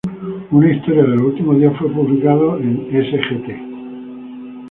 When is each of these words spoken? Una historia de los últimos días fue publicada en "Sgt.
Una 0.49 0.73
historia 0.73 1.03
de 1.03 1.09
los 1.09 1.21
últimos 1.21 1.57
días 1.59 1.77
fue 1.77 1.87
publicada 1.93 2.57
en 2.57 2.89
"Sgt. 2.89 3.49